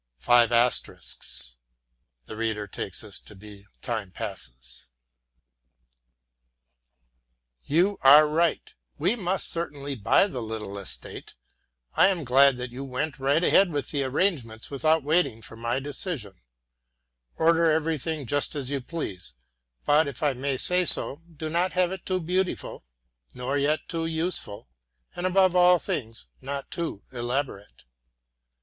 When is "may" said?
20.33-20.57